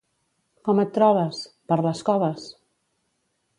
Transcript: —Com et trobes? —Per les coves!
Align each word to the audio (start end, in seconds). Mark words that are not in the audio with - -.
—Com 0.67 0.81
et 0.83 0.95
trobes? 0.95 1.43
—Per 1.73 1.79
les 1.89 2.03
coves! 2.09 2.51